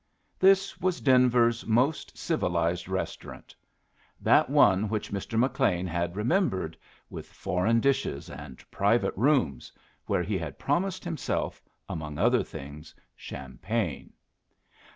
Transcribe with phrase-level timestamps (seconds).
[0.39, 3.55] This was Denver's most civilized restaurant
[4.19, 5.37] that one which Mr.
[5.37, 6.75] McLean had remembered,
[7.11, 9.71] with foreign dishes and private rooms,
[10.07, 14.11] where he had promised himself, among other things, champagne.